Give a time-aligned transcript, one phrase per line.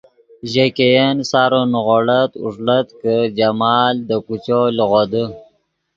[0.51, 5.23] ژے ګئین سارو نیغوڑت اوݱڑت کہ جمال دے کوچو لیغودے